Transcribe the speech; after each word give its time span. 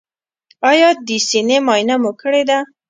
ایا 0.69 0.89
د 1.07 1.09
سینې 1.27 1.57
معاینه 1.65 1.95
مو 2.01 2.11
کړې 2.21 2.43
ده؟ 2.49 2.59